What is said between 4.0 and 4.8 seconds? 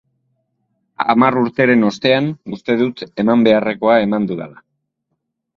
eman dudala.